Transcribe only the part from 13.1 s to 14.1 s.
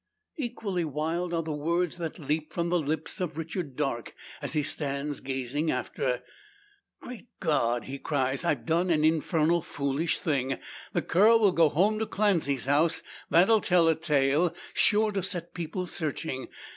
That'll tell a